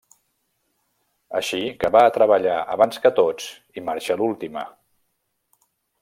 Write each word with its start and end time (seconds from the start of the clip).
Així 1.39 1.59
que 1.83 1.91
va 1.97 2.01
a 2.07 2.13
treballar 2.15 2.55
abans 2.75 3.03
que 3.03 3.11
tots 3.19 3.51
i 3.81 3.87
marxa 3.91 4.17
l'última. 4.23 4.65